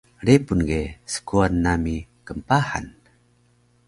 [0.27, 0.81] Repun ge
[1.13, 1.95] skuwan nami
[2.27, 2.87] knpahan